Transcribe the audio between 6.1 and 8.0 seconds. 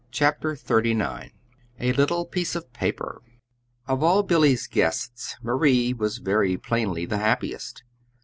very plainly the happiest.